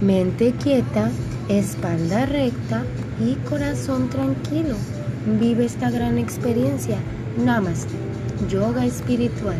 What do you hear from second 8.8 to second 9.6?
espiritual.